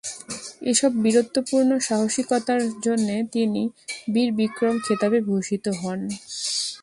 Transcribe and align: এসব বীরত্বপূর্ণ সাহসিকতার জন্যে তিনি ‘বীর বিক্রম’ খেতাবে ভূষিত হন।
এসব 0.71 0.91
বীরত্বপূর্ণ 1.03 1.71
সাহসিকতার 1.87 2.61
জন্যে 2.85 3.17
তিনি 3.33 3.63
‘বীর 4.13 4.29
বিক্রম’ 4.37 4.75
খেতাবে 4.85 5.19
ভূষিত 5.27 5.65
হন। 5.81 5.99